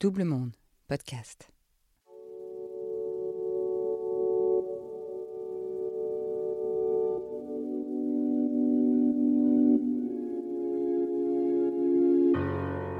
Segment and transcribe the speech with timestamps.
[0.00, 0.52] Double Monde,
[0.86, 1.48] podcast.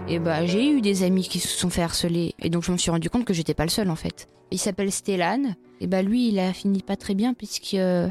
[0.08, 2.76] Et bah j'ai eu des amis qui se sont fait harceler et donc je me
[2.76, 4.26] suis rendu compte que j'étais pas le seul en fait.
[4.50, 8.08] Il s'appelle Stellan et bah lui il a fini pas très bien puisqu'il euh,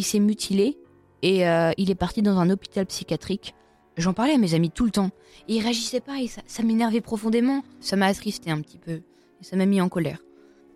[0.00, 0.78] s'est mutilé
[1.20, 3.54] et euh, il est parti dans un hôpital psychiatrique.
[3.96, 5.10] J'en parlais à mes amis tout le temps
[5.48, 7.62] et ils réagissaient pas et ça, m'énervait profondément.
[7.80, 10.18] Ça m'a attristé un petit peu et ça m'a mis en colère.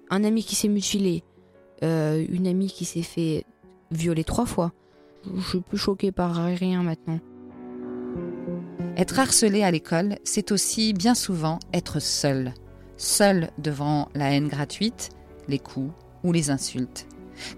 [0.08, 1.22] Un ami qui s'est mutilé,
[1.82, 3.44] euh, une amie qui s'est fait
[3.90, 4.72] violer trois fois.
[5.36, 7.20] Je suis plus choquée par rien maintenant.
[8.96, 12.54] Être harcelé à l'école, c'est aussi bien souvent être seul.
[12.96, 15.10] Seul devant la haine gratuite,
[15.48, 15.92] les coups
[16.24, 17.06] ou les insultes.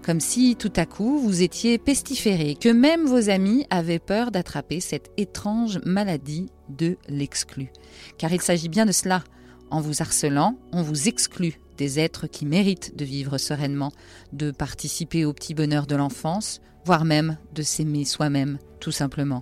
[0.03, 4.79] Comme si tout à coup vous étiez pestiféré, que même vos amis avaient peur d'attraper
[4.79, 7.71] cette étrange maladie de l'exclu.
[8.17, 9.23] Car il s'agit bien de cela.
[9.69, 13.91] En vous harcelant, on vous exclut des êtres qui méritent de vivre sereinement,
[14.31, 19.41] de participer au petit bonheur de l'enfance, voire même de s'aimer soi-même, tout simplement.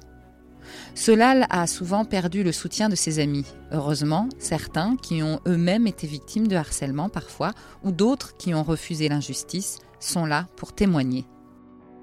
[0.95, 3.45] Solal a souvent perdu le soutien de ses amis.
[3.72, 7.52] Heureusement, certains qui ont eux-mêmes été victimes de harcèlement parfois,
[7.83, 11.25] ou d'autres qui ont refusé l'injustice, sont là pour témoigner.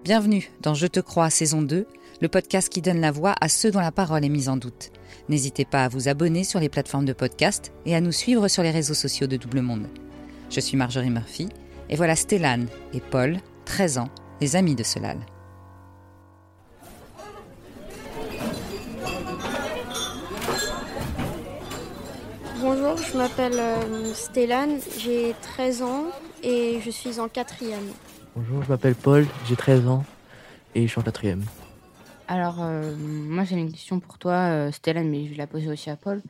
[0.05, 1.87] Bienvenue dans Je te crois saison 2,
[2.21, 4.91] le podcast qui donne la voix à ceux dont la parole est mise en doute.
[5.29, 8.63] N'hésitez pas à vous abonner sur les plateformes de podcast et à nous suivre sur
[8.63, 9.89] les réseaux sociaux de Double Monde.
[10.51, 11.49] Je suis Marjorie Murphy
[11.91, 14.09] et voilà Stellan et Paul, 13 ans,
[14.41, 15.19] les amis de Solal.
[22.61, 26.05] Bonjour, je m'appelle euh, Stellan, j'ai 13 ans
[26.43, 27.93] et je suis en quatrième.
[28.35, 30.05] Bonjour, je m'appelle Paul, j'ai 13 ans
[30.75, 31.45] et je suis en quatrième.
[32.27, 35.69] Alors, euh, moi j'ai une question pour toi, euh, Stellan, mais je vais la poser
[35.69, 36.23] aussi à Paul.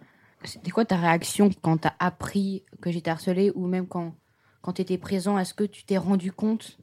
[0.44, 4.14] C'était quoi ta réaction quand t'as appris que j'étais harcelée ou même quand,
[4.62, 6.78] quand tu étais présent Est-ce que tu t'es rendu compte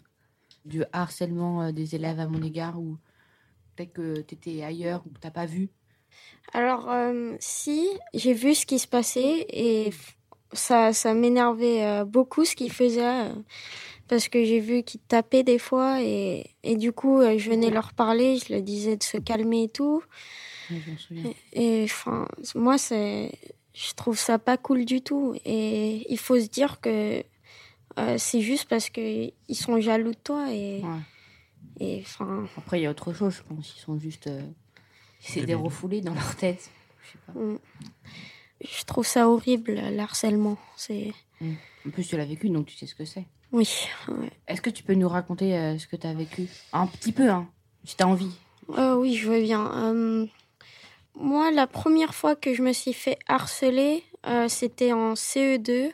[0.65, 2.97] du harcèlement euh, des élèves à mon égard ou
[3.75, 5.69] peut-être que tu étais ailleurs ou que t'as pas vu?
[6.53, 9.91] Alors, euh, si, j'ai vu ce qui se passait et
[10.57, 13.33] ça, ça m'énervait euh, beaucoup ce qu'il faisait euh,
[14.07, 17.69] parce que j'ai vu qu'il tapait des fois et, et du coup, euh, je venais
[17.71, 20.03] leur parler, je leur disais de se calmer et tout.
[21.53, 23.31] Et enfin, moi, c'est,
[23.73, 25.35] je trouve ça pas cool du tout.
[25.45, 27.23] Et il faut se dire que
[27.99, 30.99] euh, c'est juste parce que ils sont jaloux de toi et, Ouais.
[31.79, 33.73] et enfin, Après, il y a autre chose, je pense.
[33.77, 34.27] Ils sont juste.
[34.27, 34.41] euh,
[35.19, 35.63] c'est des Débiles.
[35.63, 36.69] refoulés dans leur tête.
[37.03, 37.33] Je sais pas.
[37.39, 37.57] mm.
[38.65, 40.57] Je trouve ça horrible l'harcèlement.
[40.75, 43.25] C'est En plus, tu l'as vécu, donc tu sais ce que c'est.
[43.51, 43.69] oui,
[44.07, 44.31] ouais.
[44.47, 46.47] Est-ce que tu peux nous raconter euh, ce que tu as vécu?
[46.73, 47.47] Un petit peu, hein,
[47.83, 48.31] si tu as envie.
[48.77, 49.71] Euh, oui, je veux bien.
[49.75, 50.25] Euh,
[51.15, 54.03] moi, la première fois que je me suis fait harceler,
[54.47, 55.91] c'était en CE2,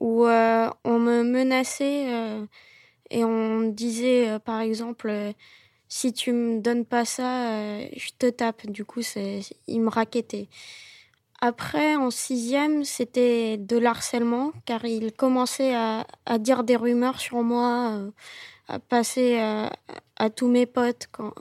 [0.00, 2.46] où on me menaçait
[3.12, 5.12] et on disait, euh, par exemple,
[5.86, 8.66] si tu me donnes pas ça, je te tape.
[8.66, 10.48] Du coup, c'est, il me raquettait.
[11.44, 17.42] Après, en sixième, c'était de l'harcèlement, car il commençait à, à dire des rumeurs sur
[17.42, 18.10] moi, euh,
[18.68, 19.68] à passer euh,
[20.14, 21.34] à tous mes potes quand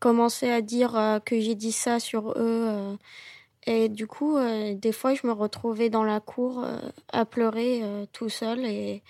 [0.00, 2.98] commençait à dire euh, que j'ai dit ça sur eux.
[3.64, 6.76] et du coup, euh, des fois, je me retrouvais dans la cour euh,
[7.12, 9.02] à pleurer euh, tout seul et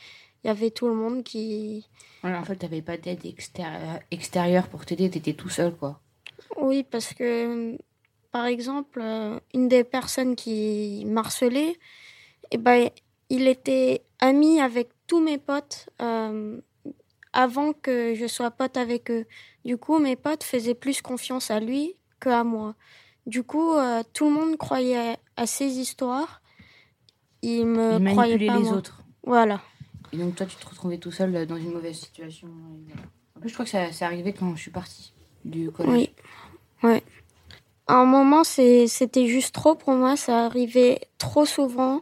[0.45, 1.89] il y avait tout le monde qui...
[2.23, 6.01] En fait, tu pas d'aide extérieure, extérieure pour t'aider, tu étais tout seul, quoi.
[6.59, 7.79] Oui, parce que,
[8.35, 11.79] par exemple, euh, une des personnes qui m'harcelait,
[12.51, 12.91] eh ben,
[13.31, 16.61] il était ami avec tous mes potes euh,
[17.33, 19.25] avant que je sois pote avec eux.
[19.65, 22.75] Du coup, mes potes faisaient plus confiance à lui qu'à moi.
[23.25, 26.43] Du coup, euh, tout le monde croyait à ses histoires.
[27.41, 28.73] Il me croyait pas les moi.
[28.73, 29.05] autres.
[29.23, 29.61] Voilà.
[30.13, 32.49] Et donc, toi, tu te retrouvais tout seul dans une mauvaise situation.
[33.37, 35.13] En plus, je crois que ça, c'est arrivé quand je suis partie
[35.45, 36.11] du collège.
[36.83, 36.89] Oui.
[36.91, 37.05] Ouais.
[37.87, 40.17] À un moment, c'était juste trop pour moi.
[40.17, 42.01] Ça arrivait trop souvent.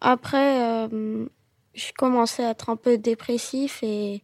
[0.00, 1.26] Après, euh,
[1.74, 4.22] je commençais à être un peu dépressif et,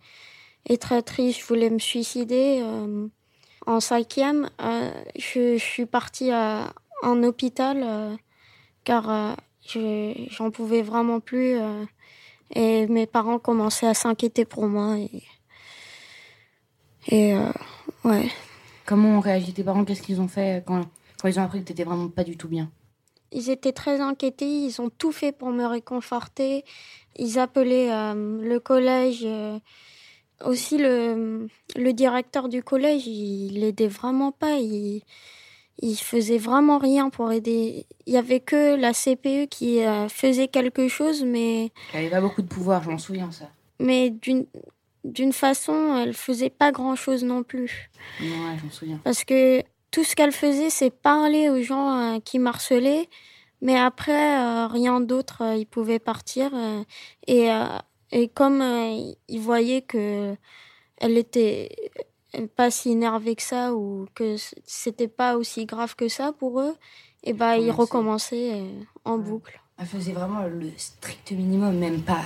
[0.68, 1.40] et très triste.
[1.40, 2.60] Je voulais me suicider.
[2.62, 3.08] euh.
[3.66, 6.72] en cinquième, euh, je, je suis partie à
[7.04, 8.16] hôpital euh,
[8.84, 9.34] car euh,
[9.66, 11.58] je- j'en pouvais vraiment plus.
[11.58, 11.84] euh,
[12.54, 14.98] et mes parents commençaient à s'inquiéter pour moi.
[14.98, 15.22] Et,
[17.08, 17.34] et
[18.04, 18.28] ouais.
[18.90, 20.80] Comment ont réagi tes parents Qu'est-ce qu'ils ont fait quand,
[21.22, 22.72] quand ils ont appris que t'étais vraiment pas du tout bien?
[23.30, 26.64] Ils étaient très inquiétés, ils ont tout fait pour me réconforter.
[27.16, 29.20] Ils appelaient euh, le collège.
[29.24, 29.60] euh,
[30.44, 31.46] aussi, le,
[31.76, 34.56] le directeur du collège, il l'aidait vraiment pas.
[34.56, 35.02] Il,
[35.78, 37.86] il faisait vraiment rien pour aider.
[38.06, 41.70] Il y avait que la CPE qui euh, faisait quelque chose, mais.
[41.94, 43.50] Elle avait pas beaucoup de pouvoir, je m'en souviens ça.
[43.78, 44.46] Mais d'une
[45.04, 47.90] d'une façon, elle faisait pas grand chose non plus.
[48.20, 48.26] Ouais,
[48.58, 49.00] je m'en souviens.
[49.04, 53.08] Parce que tout ce qu'elle faisait, c'est parler aux gens euh, qui marcelaient,
[53.60, 56.50] mais après, euh, rien d'autre, il pouvait partir.
[57.26, 57.48] et,
[58.12, 58.62] et comme
[59.28, 60.34] il voyait que
[61.00, 61.90] elle était
[62.56, 66.74] pas si énervée que ça ou que c'était pas aussi grave que ça pour eux,
[67.24, 69.60] et bah ils recommençaient euh, en boucle.
[69.78, 72.22] Elle faisait vraiment le strict minimum, même pas,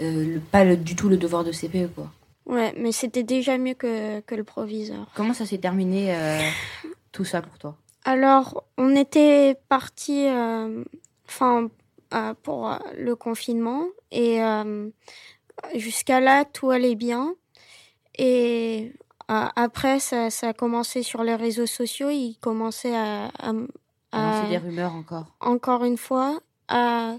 [0.00, 2.10] euh, pas du tout le devoir de CPE quoi.
[2.46, 5.06] Ouais, mais c'était déjà mieux que, que le proviseur.
[5.14, 6.40] Comment ça s'est terminé euh,
[7.12, 7.76] tout ça pour toi?
[8.04, 10.26] Alors, on était parti,
[11.28, 11.68] enfin,
[12.42, 14.40] pour le confinement et
[15.76, 17.36] jusqu'à là tout allait bien.
[18.18, 18.92] Et
[19.28, 22.10] après, ça, ça, a commencé sur les réseaux sociaux.
[22.10, 23.52] Il commençait à, à,
[24.10, 25.26] à des rumeurs encore.
[25.40, 26.40] Encore une fois.
[26.66, 27.14] À,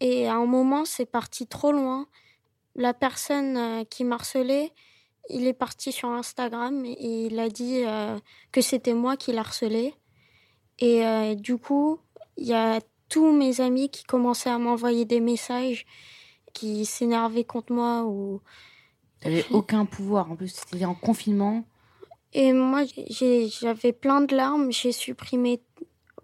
[0.00, 2.06] et à un moment, c'est parti trop loin.
[2.76, 4.72] La personne euh, qui m'harcelait,
[5.28, 8.18] il est parti sur Instagram et il a dit euh,
[8.52, 9.94] que c'était moi qui l'harcelais.
[10.78, 11.98] Et euh, du coup,
[12.36, 15.84] il y a tous mes amis qui commençaient à m'envoyer des messages,
[16.52, 18.40] qui s'énervaient contre moi ou
[19.20, 20.30] T'avais aucun pouvoir.
[20.30, 21.64] En plus, c'était en confinement.
[22.32, 22.84] Et moi,
[23.60, 24.72] j'avais plein de larmes.
[24.72, 25.60] J'ai supprimé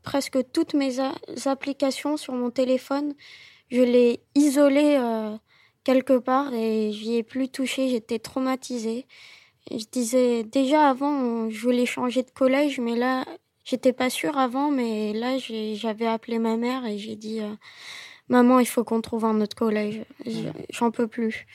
[0.06, 1.00] presque toutes mes
[1.46, 3.14] applications sur mon téléphone.
[3.70, 5.36] Je l'ai isolé euh,
[5.82, 7.88] quelque part et j'y ai plus touché.
[7.88, 9.04] J'étais traumatisée.
[9.70, 13.24] je disais déjà avant, je voulais changer de collège, mais là,
[13.64, 14.70] j'étais pas sûre avant.
[14.70, 15.38] Mais là,
[15.74, 17.52] j'avais appelé ma mère et j'ai dit, euh,
[18.28, 20.02] maman, il faut qu'on trouve un autre collège.
[20.70, 21.48] J'en peux plus.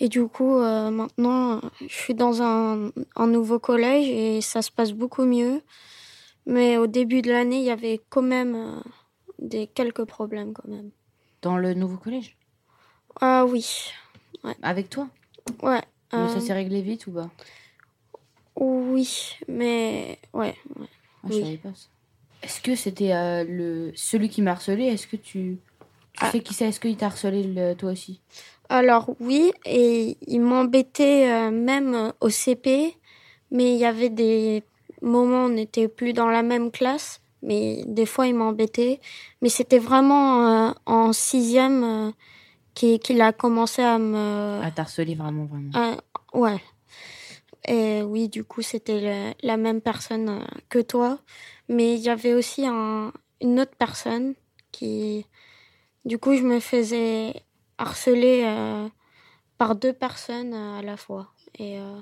[0.00, 4.72] Et du coup, euh, maintenant, je suis dans un, un, nouveau collège et ça se
[4.72, 5.62] passe beaucoup mieux.
[6.46, 8.80] Mais au début de l'année, il y avait quand même euh,
[9.38, 10.90] des quelques problèmes quand même.
[11.42, 12.36] Dans le nouveau collège?
[13.20, 13.90] Ah oui.
[14.42, 14.54] Ouais.
[14.62, 15.08] Avec toi?
[15.62, 15.82] Ouais.
[16.12, 17.30] Mais ça euh, s'est réglé vite ou pas?
[18.56, 20.54] Oui, mais ouais.
[20.76, 20.88] ouais.
[21.22, 21.88] Ah, je savais pas ça.
[22.42, 23.12] Est-ce que c'était
[23.44, 25.58] le celui qui m'a harcelé Est-ce que tu,
[26.12, 26.30] tu ah.
[26.30, 26.66] sais qui c'est?
[26.66, 27.74] Est-ce qu'il t'a harcelé le...
[27.74, 28.20] toi aussi?
[28.68, 32.96] Alors oui, et il m'embêtait euh, même au CP,
[33.50, 34.62] mais il y avait des
[35.04, 39.00] moments où on n'était plus dans la même classe, mais des fois il m'embêtait.
[39.42, 42.10] Mais c'était vraiment euh, en sixième euh,
[42.74, 44.60] qu'il a commencé à me...
[44.62, 45.96] À t'harceler vraiment, vraiment.
[46.32, 46.60] ouais.
[47.66, 51.18] Et oui, du coup, c'était la même personne que toi.
[51.68, 54.34] Mais il y avait aussi un, une autre personne
[54.72, 55.26] qui...
[56.04, 57.32] Du coup, je me faisais
[57.78, 58.88] harcelée euh,
[59.56, 61.28] par deux personnes euh, à la fois.
[61.58, 62.00] Et euh,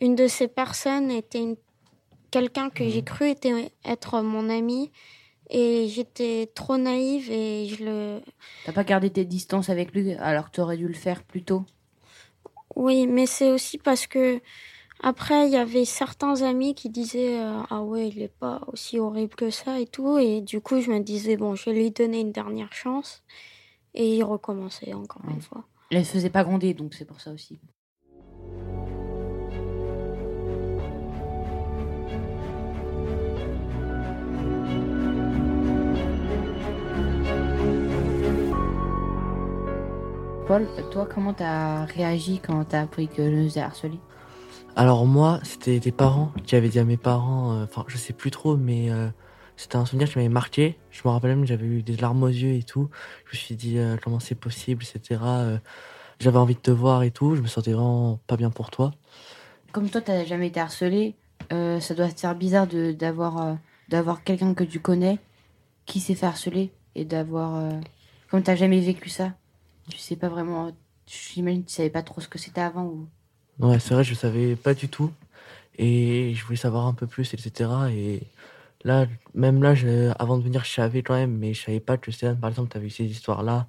[0.00, 1.56] une de ces personnes était
[2.36, 3.04] quelqu'un que j'ai mhm.
[3.04, 4.90] cru était, être mon ami.
[5.48, 8.20] Et j'étais trop naïve et je le.
[8.64, 11.44] T'as pas gardé tes distances avec lui alors que tu aurais dû le faire plus
[11.44, 11.64] tôt?
[12.74, 14.40] Oui, mais c'est aussi parce que
[15.04, 17.38] après, il y avait certains amis qui disaient
[17.70, 20.18] Ah ouais, il est pas aussi horrible que ça et tout.
[20.18, 23.22] Et du coup, je me disais Bon, je vais lui donner une dernière chance.
[23.94, 25.64] Et il recommençait encore une fois.
[25.92, 27.60] Elle se faisait pas gronder, donc c'est pour ça aussi.
[40.46, 43.98] Paul, toi, comment t'as réagi quand t'as appris que je nous ai harcelé
[44.76, 48.12] Alors moi, c'était des parents qui avaient dit à mes parents, euh, enfin je sais
[48.12, 49.08] plus trop, mais euh,
[49.56, 50.78] c'était un souvenir qui m'avait marqué.
[50.90, 52.90] Je me rappelle même, j'avais eu des larmes aux yeux et tout.
[53.24, 55.20] Je me suis dit euh, comment c'est possible, etc.
[55.24, 55.58] Euh,
[56.20, 57.34] j'avais envie de te voir et tout.
[57.34, 58.92] Je me sentais vraiment pas bien pour toi.
[59.72, 61.16] Comme toi, t'as jamais été harcelé,
[61.52, 63.56] euh, ça doit te faire bizarre de, d'avoir,
[63.88, 65.18] d'avoir quelqu'un que tu connais
[65.86, 67.72] qui s'est fait harceler et d'avoir.
[68.30, 69.32] comme t'as jamais vécu ça,
[69.90, 70.72] tu sais pas vraiment.
[71.06, 73.08] J'imagine que tu savais pas trop ce que c'était avant ou?
[73.60, 75.12] Ouais, c'est vrai, je savais pas du tout.
[75.78, 77.70] Et je voulais savoir un peu plus, etc.
[77.90, 78.22] Et
[78.86, 81.96] Là, même là, je, avant de venir, je savais quand même, mais je savais pas
[81.96, 83.66] que Stéphane, par exemple, tu avais eu ces histoires-là.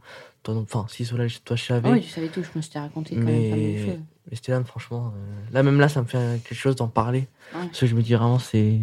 [0.47, 1.89] Enfin, si Solange, toi, je savais.
[1.89, 3.49] Ah oui, tu savais tout, je me suis raconté quand mais...
[3.49, 7.27] même Mais Stéphane, franchement, euh, là, même là, ça me fait quelque chose d'en parler.
[7.51, 8.79] Parce que je me dis vraiment, c'est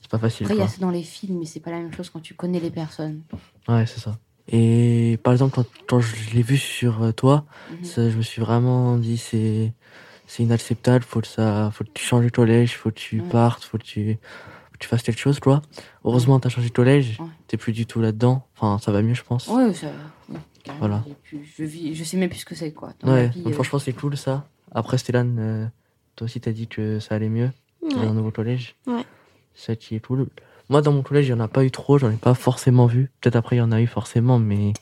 [0.00, 0.46] c'est pas facile.
[0.46, 2.20] Après, il y a ça dans les films, mais c'est pas la même chose quand
[2.20, 3.20] tu connais les personnes.
[3.68, 4.16] Ouais, c'est ça.
[4.52, 7.84] Et par exemple, quand, quand je l'ai vu sur euh, toi, mhm.
[7.84, 9.72] ça, je me suis vraiment dit, c'est
[10.26, 13.64] c'est inacceptable, faut que ça, faut que tu changes de collège, faut que tu partes,
[13.64, 14.18] faut que tu
[14.78, 15.62] tu fasses quelque chose, toi.
[16.04, 18.46] Heureusement, t'as changé de collège, t'es plus du tout là-dedans.
[18.56, 19.46] Enfin, ça va mieux, je pense.
[19.46, 20.74] Ouais, ça va.
[20.80, 21.04] voilà.
[21.24, 22.92] je, vis, je sais même plus ce que c'est, quoi.
[23.04, 24.48] ouais, euh, franchement, c'est cool ça.
[24.72, 25.66] Après, Stélan, euh,
[26.16, 27.50] toi aussi, t'as dit que ça allait mieux.
[27.82, 28.06] Dans Ouais.
[28.06, 28.74] un nouveau collège.
[28.86, 29.04] Ouais.
[29.54, 30.28] Ça qui est cool.
[30.72, 32.86] Moi, dans mon collège, il n'y en a pas eu trop, j'en ai pas forcément
[32.86, 33.10] vu.
[33.20, 34.72] Peut-être après, il y en a eu forcément, mais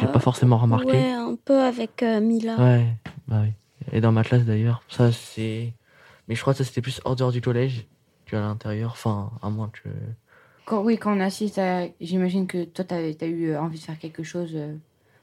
[0.00, 0.86] j'ai Euh, pas forcément remarqué.
[0.92, 2.56] Ouais, un peu avec euh, Mila.
[2.56, 2.86] Ouais,
[3.28, 3.52] bah oui.
[3.92, 5.74] Et dans ma classe d'ailleurs, ça c'est.
[6.26, 7.84] Mais je crois que ça c'était plus hors dehors du collège
[8.24, 8.92] qu'à l'intérieur.
[8.92, 9.90] Enfin, à moins que.
[10.64, 11.82] Quand, oui, quand on assiste à...
[12.00, 14.74] J'imagine que toi, t'as as eu euh, envie de faire quelque chose euh,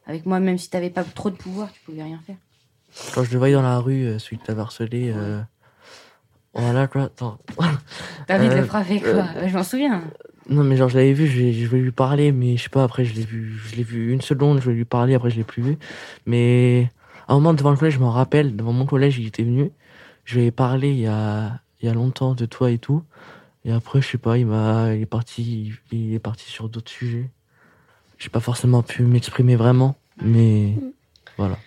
[0.05, 2.37] avec moi, même si t'avais pas trop de pouvoir, tu pouvais rien faire.
[3.15, 5.11] Quand je le voyais dans la rue, celui que t'avais harcelé.
[5.11, 5.41] Euh...
[6.53, 7.03] Voilà quoi.
[7.03, 7.37] Attends.
[8.27, 9.09] T'as envie de Euh, le frapper, quoi.
[9.37, 10.03] euh, Je m'en souviens.
[10.49, 12.83] Non, mais genre je l'avais vu, je, je voulais lui parler, mais je sais pas,
[12.83, 15.37] après je l'ai vu, je l'ai vu une seconde, je voulais lui parler, après je
[15.37, 15.77] l'ai plus vu.
[16.25, 16.91] Mais
[17.27, 19.71] à un moment devant le collège, je m'en rappelle, devant mon collège, il était venu.
[20.25, 23.03] Je lui ai parlé il y a, il y a longtemps de toi et tout.
[23.65, 26.91] Et après, je sais pas, il m'a, il est parti, il est parti sur d'autres
[26.91, 27.29] sujets.
[28.17, 30.73] J'ai pas forcément pu m'exprimer vraiment, mais
[31.37, 31.57] voilà.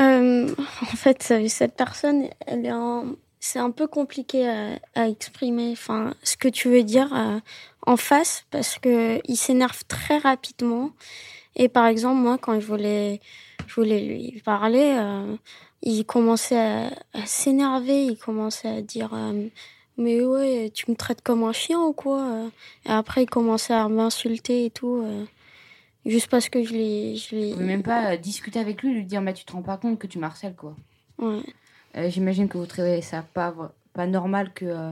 [0.00, 0.48] Euh,
[0.82, 3.06] en fait, euh, cette personne, elle est en...
[3.46, 7.38] c'est un peu compliqué à, à exprimer enfin, ce que tu veux dire euh,
[7.86, 10.92] en face parce que il s'énerve très rapidement.
[11.54, 13.20] Et par exemple, moi, quand je voulais,
[13.66, 15.36] je voulais lui parler, euh,
[15.82, 19.46] il commençait à, à s'énerver, il commençait à dire euh,
[19.98, 22.48] Mais ouais, tu me traites comme un chien ou quoi euh
[22.86, 25.02] Et après, il commençait à m'insulter et tout.
[25.04, 25.24] euh,
[26.06, 27.16] Juste parce que je l'ai.
[27.16, 27.54] Je l'ai...
[27.56, 30.06] même pas euh, discuter avec lui, lui dire, mais tu te rends pas compte que
[30.06, 30.74] tu marcelles, quoi.
[31.18, 31.42] Ouais.
[31.96, 33.54] Euh, J'imagine que vous trouvez ça pas,
[33.92, 34.90] pas normal que, euh,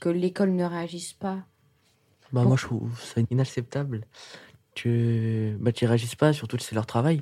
[0.00, 1.38] que l'école ne réagisse pas.
[2.32, 4.06] Bah, moi, je trouve ça inacceptable
[4.74, 7.20] que bah, qu'ils réagissent pas, surtout que c'est leur travail.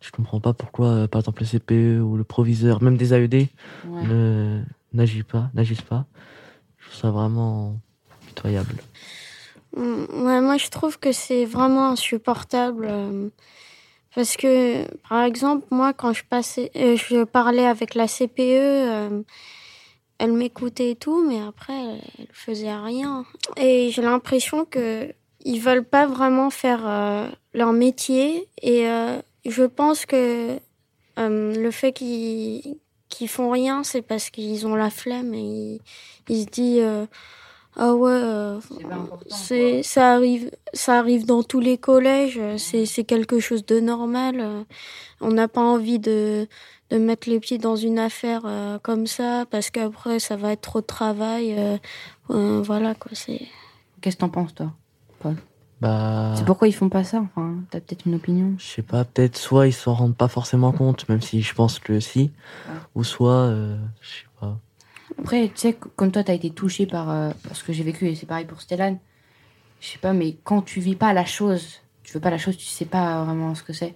[0.00, 3.48] Je comprends pas pourquoi, euh, par exemple, le CPE ou le proviseur, même des AED,
[3.88, 4.06] Ouais.
[4.06, 6.06] ne n'agissent pas, n'agissent pas.
[6.78, 7.78] Je trouve ça vraiment
[8.26, 8.74] pitoyable.
[9.76, 13.28] Mm, Ouais, moi je trouve que c'est vraiment insupportable euh,
[14.14, 19.22] parce que par exemple moi quand je passais euh, je parlais avec la CPE euh,
[20.18, 23.24] elle m'écoutait et tout mais après elle, elle faisait rien.
[23.56, 25.12] Et j'ai l'impression que
[25.44, 28.48] ils veulent pas vraiment faire euh, leur métier.
[28.62, 30.58] Et euh, je pense que
[31.16, 32.78] le fait qu'ils
[33.10, 35.80] qu'ils font rien c'est parce qu'ils ont la flemme et ils,
[36.30, 37.08] ils se disent
[37.82, 38.60] ah ouais euh,
[39.28, 43.80] C'est ça arrive ça arrive dans tous les collèges euh, c'est c'est quelque chose de
[43.80, 44.62] normal euh,
[45.20, 46.46] on n'a pas envie de
[46.90, 50.60] de mettre les pieds dans une affaire euh, comme ça parce qu'après ça va être
[50.70, 51.78] trop de travail euh,
[52.30, 53.42] euh, voilà quoi c'est.
[54.00, 54.72] Qu'est-ce que t'en penses, toi
[55.80, 58.54] Bah, C'est pourquoi ils font pas ça Enfin, t'as peut-être une opinion?
[58.58, 61.78] Je sais pas, peut-être soit ils s'en rendent pas forcément compte, même si je pense
[61.78, 62.30] que si,
[62.68, 62.74] Ouais.
[62.94, 64.29] ou soit, euh, je sais pas.
[65.18, 68.06] Après, tu sais, comme toi, t'as été touché par, euh, par ce que j'ai vécu,
[68.08, 68.98] et c'est pareil pour Stellan.
[69.80, 72.56] Je sais pas, mais quand tu vis pas la chose, tu veux pas la chose,
[72.56, 73.94] tu sais pas vraiment ce que c'est.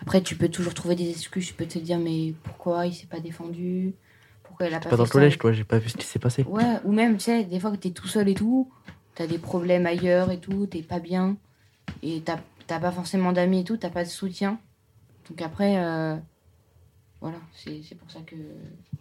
[0.00, 3.06] Après, tu peux toujours trouver des excuses, tu peux te dire, mais pourquoi il s'est
[3.06, 3.94] pas défendu?
[4.42, 6.18] Pourquoi il a pas Pas dans le collège, quoi, j'ai pas vu ce qui s'est
[6.18, 6.44] passé.
[6.44, 8.70] Ouais, ou même, tu sais, des fois que t'es tout seul et tout,
[9.14, 11.36] t'as des problèmes ailleurs et tout, t'es pas bien,
[12.02, 14.58] et t'as t'as pas forcément d'amis et tout, t'as pas de soutien.
[15.28, 16.16] Donc après, euh,
[17.22, 18.36] voilà, c'est c'est pour ça que.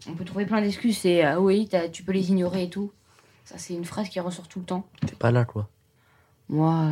[0.07, 2.91] On peut trouver plein d'excuses, c'est ah oui, t'as- tu peux les ignorer et tout.
[3.43, 4.85] Ça, c'est une phrase qui ressort tout le temps.
[5.05, 5.67] T'es pas là, quoi.
[6.47, 6.85] Moi,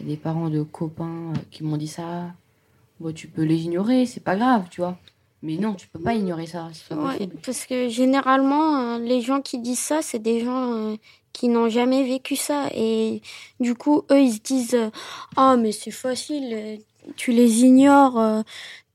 [0.00, 2.34] il y a des parents de copains euh, qui m'ont dit ça.
[2.98, 4.98] Bon, tu peux les ignorer, c'est pas grave, tu vois.
[5.42, 9.40] Mais non, tu peux pas ignorer ça, pas Ouais, parce que généralement, euh, les gens
[9.40, 10.96] qui disent ça, c'est des gens euh,
[11.32, 12.68] qui n'ont jamais vécu ça.
[12.74, 13.22] Et
[13.60, 14.90] du coup, eux, ils se disent euh,
[15.36, 16.76] Ah, mais c'est facile, euh,
[17.16, 18.42] tu les ignores, euh,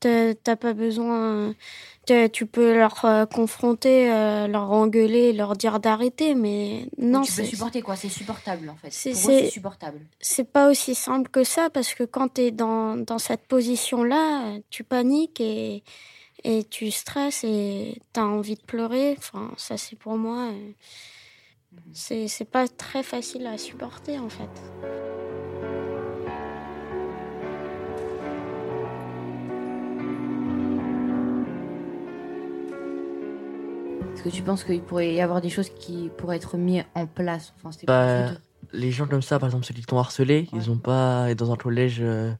[0.06, 1.54] t'as t'as pas besoin.
[2.06, 7.32] t'as- Tu peux leur euh, confronter, euh, leur engueuler, leur dire d'arrêter, mais non, tu
[7.32, 8.92] peux supporter quoi, c'est supportable en fait.
[8.92, 10.00] c'est- supportable.
[10.20, 14.58] c'est pas aussi simple que ça parce que quand tu es dans, dans cette position-là,
[14.70, 15.82] tu paniques et,
[16.44, 19.16] et tu stresses et tu as envie de pleurer.
[19.18, 20.50] Enfin, ça, c'est pour moi.
[20.52, 20.72] euh,
[21.92, 25.35] C'est c'est pas très facile à supporter en fait.
[34.16, 37.06] Est-ce que tu penses qu'il pourrait y avoir des choses qui pourraient être mises en
[37.06, 37.52] place?
[37.62, 38.30] Enfin, Bah,
[38.72, 41.56] les gens comme ça, par exemple ceux qui t'ont harcelé, ils ont pas dans un
[41.56, 42.32] collège euh,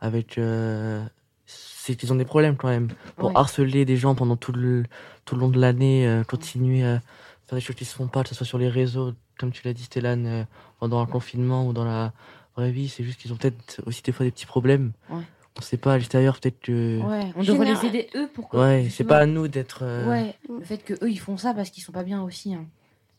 [0.00, 0.38] avec.
[0.38, 1.04] euh,
[1.44, 2.88] c'est qu'ils ont des problèmes quand même.
[3.16, 3.36] Pour Ouais.
[3.36, 4.84] harceler des gens pendant tout le,
[5.24, 7.00] tout le long de l'année, euh, continuer à
[7.46, 9.62] faire des choses qui se font pas, que ce soit sur les réseaux, comme tu
[9.64, 10.44] l'as dit, Stélan, euh,
[10.80, 12.12] pendant un confinement ou dans la
[12.56, 12.88] vraie vie.
[12.88, 14.92] C'est juste qu'ils ont peut-être aussi des fois des petits problèmes.
[15.10, 15.22] Ouais.
[15.58, 17.00] On sait pas à l'extérieur, peut-être que.
[17.00, 18.56] Ouais, on devrait Général- les aider eux pour que.
[18.58, 19.80] Ouais, c'est pas à nous d'être.
[19.82, 22.54] euh, Ouais, le fait que eux ils font ça parce qu'ils sont pas bien aussi.
[22.54, 22.66] hein.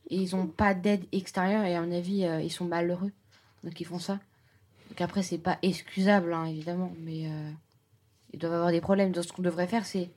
[0.10, 3.12] Et ils ont pas d'aide extérieure et à mon avis euh, ils sont malheureux.
[3.64, 4.20] Donc ils font ça.
[4.90, 7.50] Donc après c'est pas excusable hein, évidemment, mais euh,
[8.34, 9.12] ils doivent avoir des problèmes.
[9.12, 10.10] Donc ce qu'on devrait faire c'est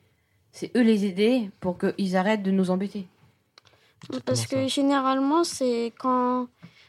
[0.53, 3.07] c'est eux les aider pour qu'ils arrêtent de nous embêter.
[4.25, 6.49] Parce que généralement, c'est quand,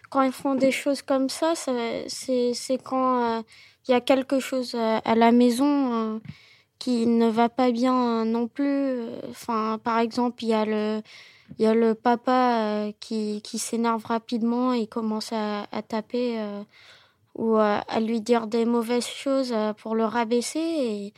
[0.09, 3.45] quand ils font des choses comme ça, c'est quand il
[3.89, 6.21] y a quelque chose à la maison
[6.79, 8.99] qui ne va pas bien non plus.
[9.29, 11.01] Enfin, par exemple, il y a le,
[11.59, 16.39] il y a le papa qui, qui s'énerve rapidement et commence à, à taper
[17.35, 20.59] ou à, lui dire des mauvaises choses pour le rabaisser.
[20.59, 21.13] Et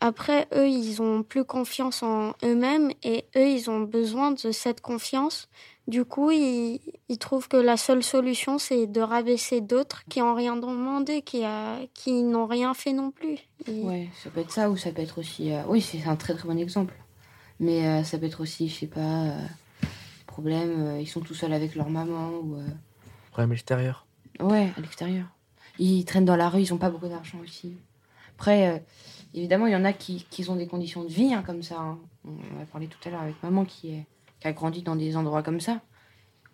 [0.00, 4.80] après, eux, ils ont plus confiance en eux-mêmes et eux, ils ont besoin de cette
[4.80, 5.48] confiance.
[5.88, 10.34] Du coup, ils, ils trouvent que la seule solution, c'est de rabaisser d'autres qui n'ont
[10.34, 13.38] rien demandé, qui, a, qui n'ont rien fait non plus.
[13.66, 15.50] Ouais, ça peut être ça ou ça peut être aussi.
[15.50, 16.94] Euh, oui, c'est un très très bon exemple.
[17.58, 19.40] Mais euh, ça peut être aussi, je sais pas, euh,
[20.26, 22.58] problème, ils sont tout seuls avec leur maman ou.
[23.30, 24.06] Problème extérieur.
[24.40, 25.26] Ouais, à l'extérieur.
[25.78, 27.76] Ils traînent dans la rue, ils n'ont pas beaucoup d'argent aussi.
[28.36, 28.84] Après
[29.34, 31.78] Évidemment, il y en a qui, qui ont des conditions de vie hein, comme ça.
[31.78, 31.98] Hein.
[32.26, 34.06] On a parlé tout à l'heure avec maman qui, est,
[34.40, 35.80] qui a grandi dans des endroits comme ça.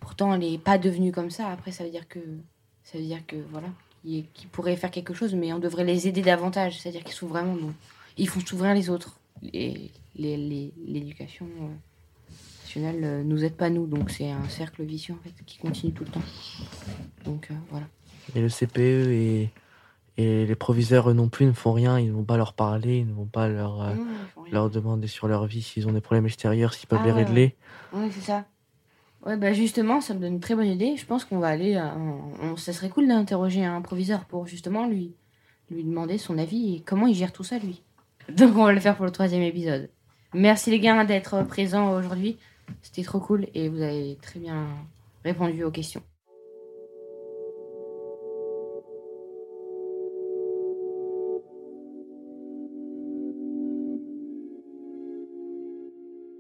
[0.01, 1.49] Pourtant, elle n'est pas devenue comme ça.
[1.49, 2.21] Après, ça veut dire que,
[2.83, 3.69] ça veut dire que voilà,
[4.05, 6.79] qui pourraient faire quelque chose, mais on devrait les aider davantage.
[6.79, 7.57] C'est-à-dire qu'ils sont vraiment,
[8.17, 9.19] ils font s'ouvrir les autres.
[9.53, 11.69] Et l'éducation euh,
[12.63, 15.93] nationale euh, nous aide pas nous, donc c'est un cercle vicieux en fait qui continue
[15.93, 16.23] tout le temps.
[17.25, 17.87] Donc euh, voilà.
[18.35, 19.51] Et le CPE est
[20.17, 21.99] et les proviseurs, eux non plus, ne font rien.
[21.99, 23.95] Ils ne vont pas leur parler, ils ne vont pas leur, euh,
[24.53, 27.57] leur demander sur leur vie s'ils ont des problèmes extérieurs, s'ils peuvent ah les régler.
[27.93, 28.45] Oui, c'est ça.
[29.27, 30.97] Ouais, bah justement, ça me donne une très bonne idée.
[30.97, 31.77] Je pense qu'on va aller.
[31.77, 35.15] Euh, ça serait cool d'interroger un proviseur pour justement lui,
[35.71, 37.83] lui demander son avis et comment il gère tout ça, lui.
[38.29, 39.91] Donc, on va le faire pour le troisième épisode.
[40.33, 42.37] Merci les gars d'être présents aujourd'hui.
[42.83, 44.67] C'était trop cool et vous avez très bien
[45.25, 46.03] répondu aux questions.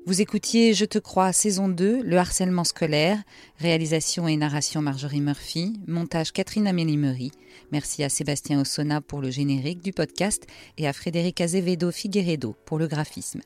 [0.06, 3.23] Vous écoutiez Je te crois, saison 2, le harcèlement scolaire,
[3.56, 7.32] réalisation et narration Marjorie Murphy, montage Catherine Amélie
[7.73, 10.46] Merci à Sébastien Ossona pour le générique du podcast
[10.76, 13.40] et à Frédéric Azevedo Figueredo pour le graphisme.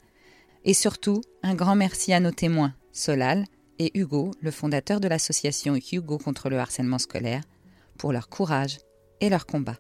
[0.65, 3.45] Et surtout, un grand merci à nos témoins, Solal
[3.79, 7.45] et Hugo, le fondateur de l'association Hugo contre le harcèlement scolaire,
[7.99, 8.79] pour leur courage
[9.21, 9.79] et leur combat.